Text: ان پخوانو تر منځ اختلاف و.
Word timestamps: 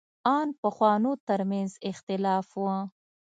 ان 0.35 0.47
پخوانو 0.61 1.13
تر 1.27 1.39
منځ 1.49 1.71
اختلاف 1.89 2.47
و. 2.61 2.63